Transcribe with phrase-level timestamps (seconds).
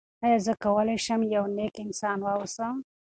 [0.25, 2.75] آیا زه کولی شم یو نېک انسان واوسم؟